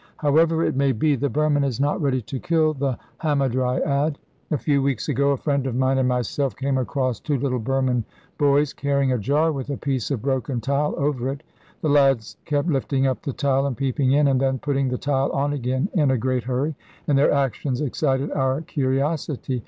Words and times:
However 0.17 0.63
it 0.65 0.75
may 0.75 0.93
be, 0.93 1.15
the 1.15 1.29
Burman 1.29 1.63
is 1.63 1.79
not 1.79 2.01
ready 2.01 2.23
to 2.23 2.39
kill 2.39 2.73
the 2.73 2.97
hamadryad. 3.21 4.15
A 4.49 4.57
few 4.57 4.81
weeks 4.81 5.07
ago 5.07 5.29
a 5.29 5.37
friend 5.37 5.67
of 5.67 5.75
mine 5.75 5.99
and 5.99 6.07
myself 6.07 6.55
came 6.55 6.79
across 6.79 7.19
two 7.19 7.37
little 7.37 7.59
Burman 7.59 8.03
boys 8.39 8.73
carrying 8.73 9.11
a 9.11 9.19
jar 9.19 9.51
with 9.51 9.69
a 9.69 9.77
piece 9.77 10.09
of 10.09 10.23
broken 10.23 10.59
tile 10.59 10.95
over 10.97 11.29
it. 11.29 11.43
The 11.83 11.89
lads 11.89 12.37
kept 12.45 12.67
lifting 12.67 13.05
up 13.05 13.21
the 13.21 13.31
tile 13.31 13.67
and 13.67 13.77
peeping 13.77 14.11
in, 14.11 14.27
and 14.27 14.41
then 14.41 14.57
putting 14.57 14.89
the 14.89 14.97
tile 14.97 15.31
on 15.33 15.53
again 15.53 15.87
in 15.93 16.09
a 16.09 16.17
great 16.17 16.45
hurry, 16.45 16.73
and 17.07 17.15
their 17.15 17.31
actions 17.31 17.79
excited 17.79 18.31
our 18.31 18.61
curiosity. 18.61 19.59